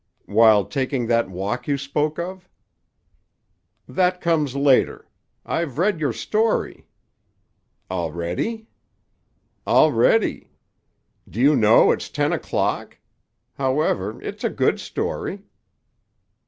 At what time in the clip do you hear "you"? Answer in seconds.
1.67-1.77, 11.39-11.55